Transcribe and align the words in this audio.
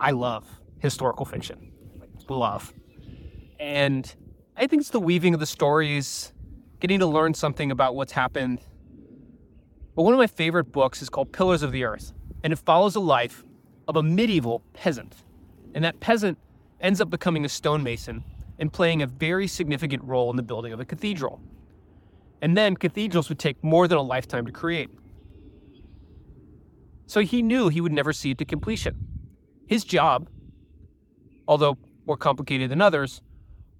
I 0.00 0.12
love 0.12 0.46
historical 0.78 1.26
fiction. 1.26 1.72
Love. 2.28 2.72
And 3.58 4.12
I 4.56 4.66
think 4.66 4.80
it's 4.80 4.90
the 4.90 5.00
weaving 5.00 5.34
of 5.34 5.40
the 5.40 5.46
stories, 5.46 6.32
getting 6.80 7.00
to 7.00 7.06
learn 7.06 7.34
something 7.34 7.70
about 7.70 7.94
what's 7.94 8.12
happened. 8.12 8.60
But 9.94 10.04
one 10.04 10.14
of 10.14 10.18
my 10.18 10.26
favorite 10.26 10.72
books 10.72 11.02
is 11.02 11.10
called 11.10 11.32
Pillars 11.32 11.62
of 11.62 11.72
the 11.72 11.84
Earth, 11.84 12.12
and 12.42 12.52
it 12.52 12.58
follows 12.58 12.94
the 12.94 13.00
life 13.00 13.44
of 13.86 13.96
a 13.96 14.02
medieval 14.02 14.62
peasant. 14.72 15.14
And 15.74 15.84
that 15.84 16.00
peasant 16.00 16.38
ends 16.80 17.00
up 17.00 17.10
becoming 17.10 17.44
a 17.44 17.48
stonemason 17.48 18.24
and 18.58 18.72
playing 18.72 19.02
a 19.02 19.06
very 19.06 19.46
significant 19.46 20.02
role 20.04 20.30
in 20.30 20.36
the 20.36 20.42
building 20.42 20.72
of 20.72 20.80
a 20.80 20.84
cathedral. 20.84 21.42
And 22.40 22.56
then 22.56 22.76
cathedrals 22.76 23.28
would 23.28 23.38
take 23.38 23.62
more 23.62 23.86
than 23.86 23.98
a 23.98 24.02
lifetime 24.02 24.46
to 24.46 24.52
create. 24.52 24.88
So 27.06 27.20
he 27.20 27.42
knew 27.42 27.68
he 27.68 27.80
would 27.80 27.92
never 27.92 28.12
see 28.12 28.30
it 28.30 28.38
to 28.38 28.44
completion. 28.44 29.19
His 29.70 29.84
job, 29.84 30.28
although 31.46 31.78
more 32.04 32.16
complicated 32.16 32.72
than 32.72 32.82
others, 32.82 33.22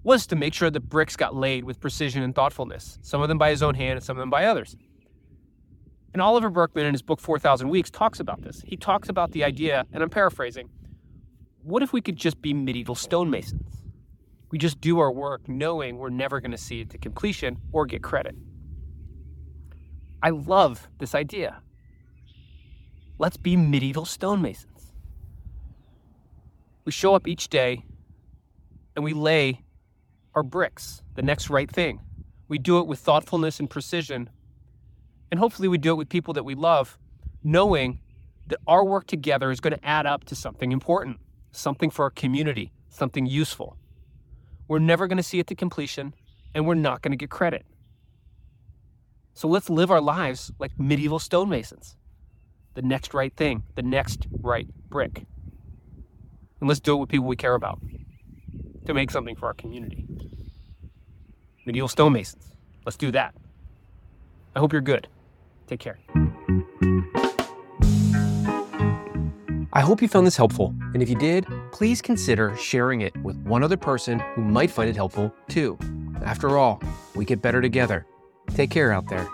was 0.05 0.25
to 0.29 0.37
make 0.37 0.55
sure 0.55 0.71
the 0.71 0.79
bricks 0.79 1.17
got 1.17 1.35
laid 1.35 1.65
with 1.65 1.81
precision 1.81 2.23
and 2.23 2.33
thoughtfulness, 2.33 3.01
some 3.03 3.21
of 3.23 3.29
them 3.29 3.39
by 3.39 3.51
his 3.51 3.61
own 3.61 3.75
hand 3.75 3.97
and 3.97 4.03
some 4.05 4.17
of 4.17 4.21
them 4.21 4.31
by 4.31 4.45
others. 4.45 4.77
And 6.13 6.23
Oliver 6.23 6.49
Burkeman, 6.49 6.87
in 6.87 6.95
his 6.95 7.03
book 7.03 7.19
4,000 7.19 7.69
Weeks 7.69 7.91
talks 7.91 8.21
about 8.21 8.41
this. 8.41 8.63
He 8.65 8.77
talks 8.77 9.09
about 9.09 9.33
the 9.33 9.43
idea, 9.43 9.85
and 9.93 10.01
I'm 10.01 10.11
paraphrasing 10.11 10.71
what 11.65 11.83
if 11.83 11.93
we 11.93 12.01
could 12.01 12.17
just 12.17 12.41
be 12.41 12.55
medieval 12.55 12.95
stonemasons? 12.95 13.83
We 14.53 14.59
just 14.59 14.81
do 14.81 15.01
our 15.01 15.11
work 15.11 15.49
knowing 15.49 15.99
we're 15.99 16.09
never 16.09 16.41
going 16.41 16.53
to 16.53 16.57
see 16.57 16.83
it 16.83 16.91
to 16.91 16.99
completion 16.99 17.59
or 17.73 17.85
get 17.85 18.01
credit. 18.01 18.37
I 20.23 20.31
love 20.31 20.89
this 21.01 21.17
idea. 21.17 21.61
Let's 23.19 23.37
be 23.37 23.57
medieval 23.57 24.05
stonemasons. 24.05 24.70
We 26.85 26.93
show 26.93 27.15
up 27.15 27.29
each 27.29 27.49
day 27.49 27.85
and 28.95 29.05
we 29.05 29.13
lay 29.13 29.65
our 30.35 30.43
bricks, 30.43 31.03
the 31.15 31.23
next 31.23 31.51
right 31.51 31.71
thing. 31.71 32.01
We 32.49 32.59
do 32.59 32.79
it 32.79 32.87
with 32.87 32.99
thoughtfulness 32.99 33.61
and 33.61 33.69
precision. 33.69 34.31
And 35.31 35.39
hopefully, 35.39 35.69
we 35.69 35.79
do 35.79 35.93
it 35.93 35.97
with 35.97 36.09
people 36.09 36.35
that 36.35 36.45
we 36.45 36.55
love, 36.55 36.99
knowing 37.45 38.01
that 38.49 38.59
our 38.67 38.85
work 38.85 39.07
together 39.07 39.51
is 39.51 39.61
going 39.61 39.75
to 39.75 39.85
add 39.85 40.07
up 40.07 40.25
to 40.25 40.35
something 40.35 40.73
important, 40.73 41.19
something 41.53 41.91
for 41.91 42.05
our 42.05 42.11
community, 42.11 42.73
something 42.89 43.27
useful. 43.27 43.77
We're 44.67 44.81
never 44.81 45.07
going 45.07 45.19
to 45.19 45.23
see 45.23 45.39
it 45.39 45.47
to 45.49 45.55
completion, 45.55 46.15
and 46.55 46.67
we're 46.67 46.75
not 46.75 47.03
going 47.03 47.13
to 47.13 47.17
get 47.17 47.31
credit. 47.31 47.65
So 49.35 49.47
let's 49.47 49.71
live 49.71 49.91
our 49.91 50.01
lives 50.01 50.51
like 50.59 50.73
medieval 50.79 51.19
stonemasons 51.19 51.97
the 52.75 52.83
next 52.83 53.15
right 53.15 53.35
thing, 53.37 53.63
the 53.75 53.83
next 53.83 54.27
right 54.41 54.69
brick. 54.89 55.25
And 56.61 56.69
let's 56.69 56.81
do 56.81 56.95
it 56.95 57.01
with 57.01 57.09
people 57.09 57.27
we 57.27 57.37
care 57.37 57.55
about 57.55 57.81
to 58.87 58.95
make 58.95 59.11
something 59.11 59.37
for 59.37 59.47
our 59.47 59.55
community. 59.55 60.07
Medieval 61.67 61.89
stonemasons. 61.89 62.53
Let's 62.85 62.97
do 62.97 63.11
that. 63.13 63.35
I 64.55 64.59
hope 64.59 64.73
you're 64.73 64.83
good. 64.83 65.09
Take 65.67 65.81
care. 65.81 65.99
I 69.73 69.83
hope 69.83 70.03
you 70.03 70.09
found 70.09 70.27
this 70.27 70.37
helpful, 70.37 70.75
and 70.95 71.03
if 71.03 71.09
you 71.09 71.15
did, 71.15 71.47
please 71.71 72.03
consider 72.03 72.57
sharing 72.57 73.03
it 73.03 73.17
with 73.19 73.37
one 73.45 73.63
other 73.63 73.77
person 73.77 74.19
who 74.35 74.43
might 74.43 74.71
find 74.71 74.91
it 74.91 74.97
helpful 74.97 75.33
too. 75.49 75.79
After 76.25 76.59
all, 76.59 76.83
we 77.15 77.25
get 77.25 77.41
better 77.41 77.63
together. 77.63 78.05
Take 78.49 78.71
care 78.71 78.93
out 78.93 79.09
there. 79.09 79.29